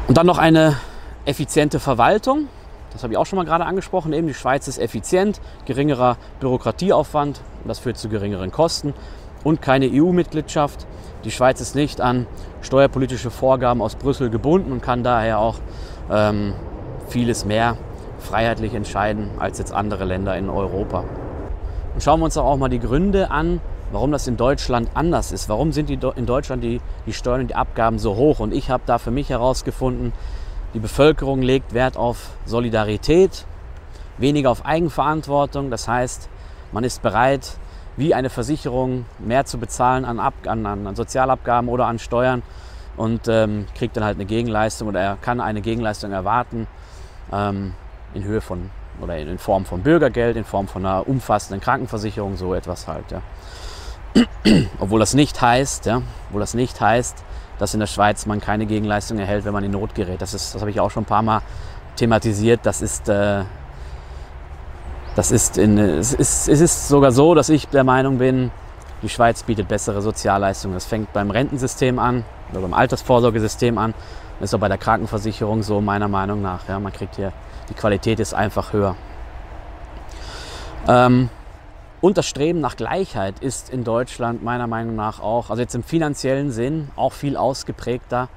Und 0.08 0.16
dann 0.16 0.26
noch 0.26 0.38
eine 0.38 0.76
effiziente 1.25 1.80
Verwaltung. 1.80 2.49
Das 2.92 3.02
habe 3.02 3.12
ich 3.12 3.18
auch 3.18 3.26
schon 3.26 3.37
mal 3.37 3.44
gerade 3.44 3.64
angesprochen. 3.64 4.12
Eben 4.12 4.26
die 4.26 4.35
Schweiz 4.35 4.68
ist 4.68 4.78
effizient, 4.78 5.40
geringerer 5.66 6.16
Bürokratieaufwand 6.40 7.40
das 7.66 7.78
führt 7.78 7.99
zu 7.99 8.08
geringeren 8.08 8.50
Kosten 8.50 8.94
und 9.44 9.62
keine 9.62 9.88
EU-Mitgliedschaft. 9.92 10.87
Die 11.25 11.30
Schweiz 11.30 11.61
ist 11.61 11.75
nicht 11.75 12.00
an 12.00 12.26
steuerpolitische 12.62 13.30
Vorgaben 13.30 13.82
aus 13.82 13.96
Brüssel 13.96 14.30
gebunden 14.30 14.73
und 14.73 14.82
kann 14.82 15.02
daher 15.02 15.38
auch 15.38 15.56
ähm, 16.11 16.54
vieles 17.08 17.44
mehr 17.44 17.76
freiheitlich 18.18 18.75
entscheiden 18.75 19.30
als 19.38 19.58
jetzt 19.58 19.73
andere 19.73 20.04
Länder 20.04 20.37
in 20.37 20.49
Europa. 20.49 21.04
Und 21.97 22.03
schauen 22.03 22.21
wir 22.21 22.26
uns 22.26 22.37
auch 22.37 22.59
mal 22.59 22.69
die 22.69 22.79
Gründe 22.79 23.31
an, 23.31 23.59
warum 23.91 24.12
das 24.12 24.26
in 24.26 24.37
Deutschland 24.37 24.91
anders 24.93 25.33
ist. 25.33 25.49
Warum 25.49 25.73
sind 25.73 25.88
die 25.88 25.99
in 26.17 26.26
Deutschland 26.26 26.62
die, 26.62 26.83
die 27.07 27.15
Steuern 27.15 27.41
und 27.41 27.47
die 27.49 27.55
Abgaben 27.55 27.99
so 27.99 28.17
hoch? 28.17 28.38
Und 28.38 28.53
ich 28.53 28.69
habe 28.69 28.83
da 28.85 28.99
für 28.99 29.11
mich 29.11 29.31
herausgefunden, 29.31 30.12
die 30.75 30.79
Bevölkerung 30.79 31.41
legt 31.41 31.73
Wert 31.73 31.97
auf 31.97 32.33
Solidarität, 32.45 33.47
weniger 34.19 34.50
auf 34.50 34.67
Eigenverantwortung. 34.67 35.71
Das 35.71 35.88
heißt, 35.88 36.29
man 36.71 36.85
ist 36.85 37.00
bereit, 37.00 37.57
wie 37.97 38.12
eine 38.12 38.29
Versicherung 38.29 39.07
mehr 39.19 39.47
zu 39.47 39.57
bezahlen 39.57 40.05
an, 40.05 40.21
Ab 40.21 40.35
an, 40.45 40.67
an 40.67 40.95
Sozialabgaben 40.97 41.71
oder 41.71 41.87
an 41.87 41.99
Steuern 41.99 42.43
und 42.99 43.26
ähm, 43.26 43.65
kriegt 43.75 43.97
dann 43.97 44.05
halt 44.05 44.19
eine 44.19 44.26
Gegenleistung 44.26 44.88
oder 44.88 45.00
er 45.00 45.17
kann 45.17 45.41
eine 45.41 45.62
Gegenleistung 45.62 46.12
erwarten 46.12 46.67
ähm, 47.33 47.73
in 48.12 48.23
Höhe 48.23 48.43
von 48.43 48.69
oder 49.00 49.17
in 49.19 49.38
Form 49.38 49.65
von 49.65 49.83
Bürgergeld, 49.83 50.37
in 50.37 50.45
Form 50.45 50.69
von 50.69 50.85
einer 50.85 51.09
umfassenden 51.09 51.61
Krankenversicherung, 51.61 52.37
so 52.37 52.55
etwas 52.55 52.88
halt. 52.88 53.05
Ja. 53.11 53.23
Obwohl 54.81 55.00
das 55.00 55.15
nicht 55.15 55.41
heißt, 55.41 55.87
ja, 55.87 56.03
obwohl 56.29 56.41
das 56.41 56.55
nicht 56.55 56.81
heißt, 56.81 57.23
dass 57.59 57.75
in 57.75 57.81
der 57.81 57.87
Schweiz 57.87 58.26
man 58.26 58.41
keine 58.41 58.67
Gegenleistung 58.67 59.19
erhält, 59.19 59.45
wenn 59.45 59.53
man 59.53 59.65
in 59.65 59.73
Not 59.73 59.95
gerät. 59.95 60.21
Das, 60.21 60.35
ist, 60.35 60.55
das 60.55 60.62
habe 60.62 60.71
ich 60.71 60.81
auch 60.81 60.91
schon 60.91 61.03
ein 61.03 61.07
paar 61.07 61.23
Mal 61.23 61.43
thematisiert. 61.97 62.61
Das 62.65 62.83
ist, 62.83 63.09
äh, 63.09 63.45
das 65.15 65.31
ist, 65.31 65.59
in, 65.59 65.79
es, 65.79 66.12
ist, 66.12 66.49
es 66.49 66.61
ist 66.61 66.88
sogar 66.88 67.12
so, 67.12 67.35
dass 67.35 67.49
ich 67.49 67.69
der 67.69 67.85
Meinung 67.85 68.19
bin, 68.19 68.50
die 69.03 69.09
Schweiz 69.09 69.43
bietet 69.43 69.69
bessere 69.69 70.03
Sozialleistungen. 70.03 70.75
Das 70.75 70.87
fängt 70.87 71.12
beim 71.12 71.31
Rentensystem 71.31 71.99
an 71.99 72.25
oder 72.53 72.61
beim 72.62 72.75
Altersvorsorgesystem 72.75 73.79
an. 73.79 73.95
Das 74.38 74.50
ist 74.50 74.55
auch 74.55 74.59
bei 74.59 74.69
der 74.69 74.79
Krankenversicherung 74.79 75.62
so, 75.62 75.81
meiner 75.81 76.09
Meinung 76.09 76.43
nach. 76.43 76.69
Ja, 76.69 76.79
man 76.79 76.93
kriegt 76.93 77.17
hier, 77.17 77.33
die 77.68 77.75
Qualität 77.75 78.20
ist 78.20 78.35
einfach 78.35 78.73
höher. 78.73 78.96
Ähm, 80.88 81.28
und 82.00 82.18
das 82.18 82.26
Streben 82.26 82.61
nach 82.61 82.76
Gleichheit 82.76 83.40
ist 83.40 83.70
in 83.70 83.82
Deutschland 83.82 84.42
meiner 84.42 84.66
Meinung 84.66 84.94
nach 84.96 85.20
auch, 85.20 85.50
also 85.50 85.62
jetzt 85.62 85.75
im 85.75 85.82
finanziellen 85.82 86.50
Sinn, 86.50 86.90
auch 86.94 87.12
viel 87.12 87.37
ausgeprägter. 87.37 88.28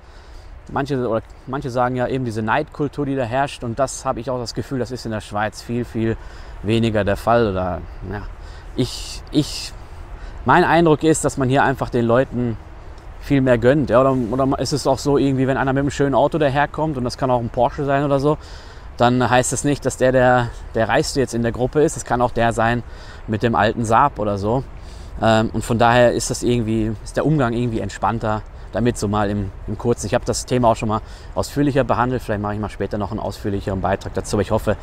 Manche, 0.72 1.08
oder 1.08 1.22
manche 1.48 1.70
sagen 1.70 1.96
ja 1.96 2.08
eben 2.08 2.26
diese 2.26 2.42
Neidkultur, 2.42 3.06
die 3.06 3.16
da 3.16 3.24
herrscht. 3.24 3.64
Und 3.64 3.80
das 3.80 4.06
habe 4.06 4.20
ich 4.20 4.30
auch 4.30 4.40
das 4.40 4.54
Gefühl, 4.54 4.80
das 4.80 4.92
ist 4.92 5.06
in 5.06 5.12
der 5.12 5.22
Schweiz 5.22 5.62
viel, 5.62 5.84
viel 5.84 6.16
weniger 6.64 7.04
der 7.04 7.18
Fall. 7.18 7.52
Oder, 7.52 7.82
ja, 8.12 8.22
ich, 8.76 9.22
ich, 9.32 9.74
mein 10.46 10.64
Eindruck 10.64 11.04
ist, 11.04 11.26
dass 11.26 11.38
man 11.38 11.50
hier 11.50 11.64
einfach 11.64 11.90
den 11.90 12.06
Leuten 12.06 12.58
viel 13.20 13.42
mehr 13.42 13.58
gönnt. 13.58 13.90
Ja? 13.90 14.02
Oder, 14.02 14.16
oder 14.32 14.60
ist 14.60 14.72
es 14.72 14.88
auch 14.88 15.00
so 15.00 15.18
irgendwie, 15.18 15.48
wenn 15.48 15.58
einer 15.58 15.74
mit 15.74 15.82
einem 15.82 15.92
schönen 15.92 16.16
Auto 16.16 16.38
daherkommt 16.38 16.98
und 16.98 17.04
das 17.04 17.18
kann 17.18 17.30
auch 17.30 17.40
ein 17.40 17.50
Porsche 17.50 17.86
sein 17.86 18.04
oder 18.04 18.20
so, 18.20 18.38
dann 19.00 19.30
heißt 19.30 19.54
es 19.54 19.62
das 19.62 19.66
nicht, 19.66 19.86
dass 19.86 19.98
der, 19.98 20.12
der 20.12 20.50
der 20.76 20.90
Reichste 20.90 21.20
jetzt 21.20 21.34
in 21.34 21.42
der 21.42 21.52
Gruppe 21.52 21.82
ist. 21.82 21.96
Es 21.96 22.06
kann 22.06 22.22
auch 22.22 22.32
der 22.32 22.52
sein 22.54 22.84
mit 23.28 23.44
dem 23.44 23.56
alten 23.56 23.86
Saab 23.86 24.20
oder 24.20 24.38
so. 24.38 24.64
Ähm, 25.22 25.50
und 25.54 25.64
von 25.64 25.80
daher 25.80 26.14
ist 26.14 26.30
das 26.30 26.44
irgendwie, 26.44 26.92
ist 27.04 27.16
der 27.16 27.26
Umgang 27.26 27.54
irgendwie 27.54 27.80
entspannter 27.80 28.42
damit 28.72 28.98
so 28.98 29.08
mal 29.08 29.30
im, 29.30 29.52
im 29.68 29.78
Kurzen. 29.78 30.06
Ich 30.06 30.14
habe 30.14 30.26
das 30.26 30.46
Thema 30.46 30.70
auch 30.70 30.76
schon 30.76 30.90
mal 30.90 31.02
ausführlicher 31.34 31.84
behandelt. 31.84 32.22
Vielleicht 32.22 32.42
mache 32.42 32.54
ich 32.54 32.60
mal 32.60 32.70
später 32.70 32.98
noch 32.98 33.12
einen 33.12 33.20
ausführlicheren 33.20 33.82
Beitrag 33.82 34.14
dazu. 34.14 34.36
Aber 34.36 34.42
ich 34.42 34.52
hoffe, 34.52 34.78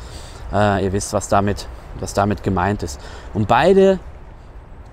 äh, 0.51 0.83
ihr 0.83 0.93
wisst, 0.93 1.13
was 1.13 1.29
damit, 1.29 1.67
was 1.99 2.13
damit 2.13 2.43
gemeint 2.43 2.83
ist. 2.83 2.99
Und 3.33 3.47
beide 3.47 3.99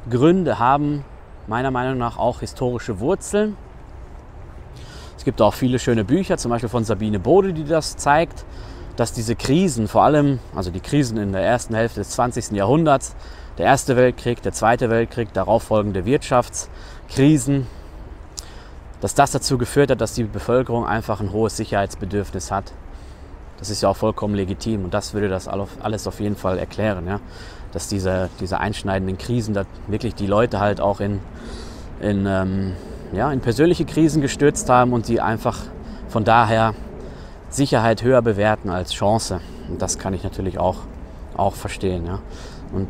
Gründe 0.08 0.58
haben 0.58 1.04
meiner 1.46 1.70
Meinung 1.70 1.98
nach 1.98 2.18
auch 2.18 2.40
historische 2.40 3.00
Wurzeln. 3.00 3.56
Es 5.16 5.24
gibt 5.24 5.40
auch 5.40 5.54
viele 5.54 5.78
schöne 5.78 6.04
Bücher, 6.04 6.36
zum 6.36 6.50
Beispiel 6.50 6.68
von 6.68 6.84
Sabine 6.84 7.18
Bode, 7.18 7.52
die 7.52 7.64
das 7.64 7.96
zeigt 7.96 8.44
dass 8.96 9.12
diese 9.12 9.34
Krisen, 9.34 9.88
vor 9.88 10.02
allem 10.02 10.38
also 10.54 10.70
die 10.70 10.80
Krisen 10.80 11.18
in 11.18 11.32
der 11.32 11.42
ersten 11.42 11.74
Hälfte 11.74 12.00
des 12.00 12.10
20. 12.10 12.52
Jahrhunderts, 12.52 13.14
der 13.58 13.66
Erste 13.66 13.96
Weltkrieg, 13.96 14.42
der 14.42 14.52
Zweite 14.52 14.90
Weltkrieg, 14.90 15.32
darauf 15.32 15.64
folgende 15.64 16.04
Wirtschaftskrisen, 16.04 17.66
dass 19.00 19.14
das 19.14 19.32
dazu 19.32 19.58
geführt 19.58 19.90
hat, 19.90 20.00
dass 20.00 20.14
die 20.14 20.24
Bevölkerung 20.24 20.86
einfach 20.86 21.20
ein 21.20 21.32
hohes 21.32 21.56
Sicherheitsbedürfnis 21.56 22.50
hat. 22.50 22.72
Das 23.58 23.70
ist 23.70 23.82
ja 23.82 23.88
auch 23.88 23.96
vollkommen 23.96 24.34
legitim 24.34 24.84
und 24.84 24.94
das 24.94 25.14
würde 25.14 25.28
das 25.28 25.46
alles 25.48 26.06
auf 26.06 26.20
jeden 26.20 26.36
Fall 26.36 26.58
erklären, 26.58 27.06
ja? 27.06 27.20
dass 27.72 27.88
diese, 27.88 28.28
diese 28.40 28.60
einschneidenden 28.60 29.18
Krisen, 29.18 29.58
wirklich 29.88 30.14
die 30.14 30.26
Leute 30.26 30.60
halt 30.60 30.80
auch 30.80 31.00
in, 31.00 31.20
in, 32.00 32.26
ähm, 32.26 32.72
ja, 33.12 33.32
in 33.32 33.40
persönliche 33.40 33.84
Krisen 33.84 34.22
gestürzt 34.22 34.68
haben 34.68 34.92
und 34.92 35.08
die 35.08 35.20
einfach 35.20 35.58
von 36.08 36.24
daher 36.24 36.74
Sicherheit 37.54 38.02
höher 38.02 38.22
bewerten 38.22 38.70
als 38.70 38.92
Chance. 38.92 39.40
Und 39.68 39.80
das 39.80 39.98
kann 39.98 40.14
ich 40.14 40.24
natürlich 40.24 40.58
auch, 40.58 40.78
auch 41.36 41.54
verstehen. 41.54 42.06
Ja. 42.06 42.18
Und 42.72 42.88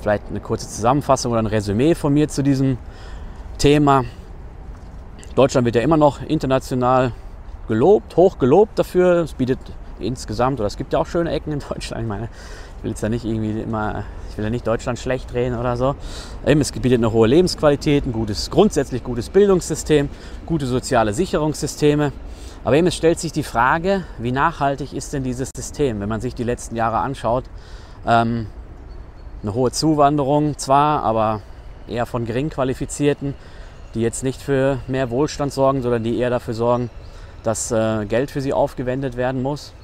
vielleicht 0.00 0.24
eine 0.28 0.40
kurze 0.40 0.68
Zusammenfassung 0.68 1.32
oder 1.32 1.42
ein 1.42 1.46
Resümee 1.46 1.94
von 1.94 2.12
mir 2.12 2.28
zu 2.28 2.42
diesem 2.42 2.78
Thema. 3.58 4.04
Deutschland 5.34 5.64
wird 5.64 5.76
ja 5.76 5.82
immer 5.82 5.96
noch 5.96 6.22
international 6.22 7.12
gelobt, 7.66 8.16
hoch 8.16 8.38
gelobt 8.38 8.78
dafür. 8.78 9.22
Es 9.22 9.32
bietet 9.32 9.58
insgesamt, 9.98 10.60
oder 10.60 10.66
es 10.66 10.76
gibt 10.76 10.92
ja 10.92 10.98
auch 10.98 11.06
schöne 11.06 11.30
Ecken 11.30 11.52
in 11.52 11.58
Deutschland. 11.68 12.02
Ich 12.02 12.08
meine, 12.08 12.28
ich 12.78 12.84
will 12.84 12.90
jetzt 12.90 13.02
ja 13.02 13.08
nicht 13.08 13.24
irgendwie 13.24 13.60
immer, 13.62 14.04
ich 14.30 14.36
will 14.36 14.44
ja 14.44 14.50
nicht 14.50 14.66
Deutschland 14.66 14.98
schlecht 14.98 15.32
reden 15.32 15.58
oder 15.58 15.76
so. 15.76 15.94
Es 16.44 16.72
bietet 16.72 16.98
eine 16.98 17.10
hohe 17.10 17.26
Lebensqualität, 17.26 18.06
ein 18.06 18.12
gutes, 18.12 18.50
grundsätzlich 18.50 19.02
gutes 19.02 19.30
Bildungssystem, 19.30 20.10
gute 20.44 20.66
soziale 20.66 21.14
Sicherungssysteme. 21.14 22.12
Aber 22.64 22.76
eben 22.76 22.86
es 22.86 22.96
stellt 22.96 23.20
sich 23.20 23.30
die 23.30 23.42
Frage, 23.42 24.04
wie 24.18 24.32
nachhaltig 24.32 24.94
ist 24.94 25.12
denn 25.12 25.22
dieses 25.22 25.50
System, 25.54 26.00
wenn 26.00 26.08
man 26.08 26.22
sich 26.22 26.34
die 26.34 26.44
letzten 26.44 26.76
Jahre 26.76 26.98
anschaut. 26.98 27.44
Ähm, 28.06 28.46
eine 29.42 29.52
hohe 29.52 29.70
Zuwanderung 29.70 30.56
zwar, 30.56 31.02
aber 31.02 31.42
eher 31.86 32.06
von 32.06 32.24
gering 32.24 32.48
qualifizierten, 32.48 33.34
die 33.94 34.00
jetzt 34.00 34.24
nicht 34.24 34.40
für 34.40 34.78
mehr 34.88 35.10
Wohlstand 35.10 35.52
sorgen, 35.52 35.82
sondern 35.82 36.02
die 36.02 36.18
eher 36.18 36.30
dafür 36.30 36.54
sorgen, 36.54 36.88
dass 37.42 37.70
äh, 37.70 38.06
Geld 38.06 38.30
für 38.30 38.40
sie 38.40 38.54
aufgewendet 38.54 39.18
werden 39.18 39.42
muss. 39.42 39.74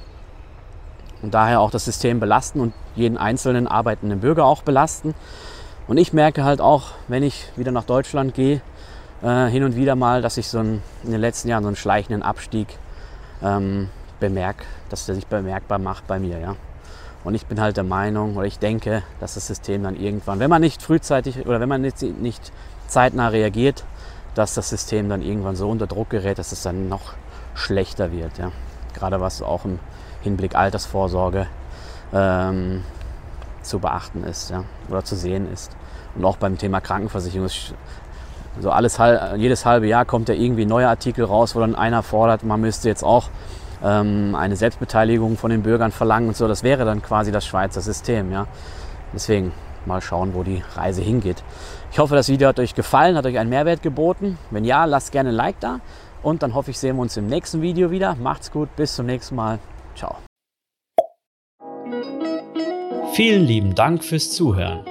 Und 1.21 1.35
daher 1.35 1.59
auch 1.59 1.69
das 1.69 1.85
System 1.85 2.19
belasten 2.19 2.59
und 2.59 2.73
jeden 2.95 3.17
einzelnen 3.17 3.67
arbeitenden 3.67 4.21
Bürger 4.21 4.45
auch 4.45 4.63
belasten. 4.63 5.13
Und 5.87 5.97
ich 5.97 6.13
merke 6.13 6.43
halt 6.43 6.61
auch, 6.61 6.93
wenn 7.07 7.21
ich 7.21 7.45
wieder 7.55 7.71
nach 7.71 7.83
Deutschland 7.83 8.33
gehe, 8.33 8.61
äh, 9.21 9.47
hin 9.47 9.63
und 9.63 9.75
wieder 9.75 9.95
mal, 9.95 10.21
dass 10.21 10.37
ich 10.37 10.47
so 10.47 10.59
einen, 10.59 10.81
in 11.03 11.11
den 11.11 11.21
letzten 11.21 11.49
Jahren 11.49 11.63
so 11.63 11.67
einen 11.67 11.75
schleichenden 11.75 12.23
Abstieg 12.23 12.67
ähm, 13.43 13.89
bemerke, 14.19 14.65
dass 14.89 15.05
der 15.05 15.15
sich 15.15 15.27
bemerkbar 15.27 15.79
macht 15.79 16.07
bei 16.07 16.19
mir. 16.19 16.39
Ja. 16.39 16.55
Und 17.23 17.35
ich 17.35 17.45
bin 17.45 17.59
halt 17.61 17.77
der 17.77 17.83
Meinung 17.83 18.35
oder 18.35 18.47
ich 18.47 18.59
denke, 18.59 19.03
dass 19.19 19.35
das 19.35 19.47
System 19.47 19.83
dann 19.83 19.95
irgendwann, 19.95 20.39
wenn 20.39 20.49
man 20.49 20.61
nicht 20.61 20.81
frühzeitig 20.81 21.45
oder 21.45 21.59
wenn 21.59 21.69
man 21.69 21.81
nicht, 21.81 22.01
nicht 22.01 22.51
zeitnah 22.87 23.27
reagiert, 23.27 23.83
dass 24.33 24.53
das 24.53 24.69
System 24.69 25.09
dann 25.09 25.21
irgendwann 25.21 25.55
so 25.55 25.69
unter 25.69 25.87
Druck 25.87 26.09
gerät, 26.09 26.39
dass 26.39 26.51
es 26.51 26.63
dann 26.63 26.89
noch 26.89 27.13
schlechter 27.53 28.11
wird. 28.11 28.37
Ja. 28.37 28.51
Gerade 28.93 29.21
was 29.21 29.41
auch 29.41 29.65
im 29.65 29.79
Hinblick 30.21 30.55
Altersvorsorge 30.55 31.47
ähm, 32.13 32.83
zu 33.61 33.79
beachten 33.79 34.23
ist 34.23 34.49
ja, 34.49 34.63
oder 34.89 35.03
zu 35.03 35.15
sehen 35.15 35.51
ist. 35.51 35.75
Und 36.15 36.25
auch 36.25 36.37
beim 36.37 36.57
Thema 36.57 36.81
Krankenversicherung. 36.81 37.49
Also 38.55 38.69
alles, 38.71 38.99
jedes 39.37 39.65
halbe 39.65 39.87
Jahr 39.87 40.05
kommt 40.05 40.29
ja 40.29 40.35
irgendwie 40.35 40.65
ein 40.65 40.69
neuer 40.69 40.89
Artikel 40.89 41.25
raus, 41.25 41.55
wo 41.55 41.59
dann 41.59 41.75
einer 41.75 42.03
fordert, 42.03 42.43
man 42.43 42.59
müsste 42.59 42.89
jetzt 42.89 43.03
auch 43.03 43.29
ähm, 43.83 44.35
eine 44.35 44.55
Selbstbeteiligung 44.55 45.37
von 45.37 45.51
den 45.51 45.63
Bürgern 45.63 45.91
verlangen 45.91 46.29
und 46.29 46.37
so. 46.37 46.47
Das 46.47 46.63
wäre 46.63 46.85
dann 46.85 47.01
quasi 47.01 47.31
das 47.31 47.45
Schweizer 47.45 47.81
System. 47.81 48.31
Ja. 48.31 48.47
Deswegen 49.13 49.51
mal 49.85 50.01
schauen, 50.01 50.33
wo 50.33 50.43
die 50.43 50.63
Reise 50.75 51.01
hingeht. 51.01 51.43
Ich 51.91 51.99
hoffe, 51.99 52.15
das 52.15 52.29
Video 52.29 52.47
hat 52.47 52.59
euch 52.59 52.75
gefallen, 52.75 53.17
hat 53.17 53.25
euch 53.25 53.39
einen 53.39 53.49
Mehrwert 53.49 53.81
geboten. 53.81 54.37
Wenn 54.49 54.63
ja, 54.63 54.85
lasst 54.85 55.11
gerne 55.11 55.29
ein 55.29 55.35
Like 55.35 55.59
da 55.59 55.79
Und 56.23 56.43
dann 56.43 56.53
hoffe 56.53 56.71
ich, 56.71 56.79
sehen 56.79 56.97
wir 56.97 57.01
uns 57.01 57.17
im 57.17 57.27
nächsten 57.27 57.61
Video 57.61 57.91
wieder. 57.91 58.15
Macht's 58.15 58.51
gut, 58.51 58.75
bis 58.75 58.95
zum 58.95 59.05
nächsten 59.05 59.35
Mal. 59.35 59.59
Ciao. 59.95 60.15
Vielen 63.13 63.43
lieben 63.43 63.75
Dank 63.75 64.03
fürs 64.03 64.31
Zuhören. 64.31 64.90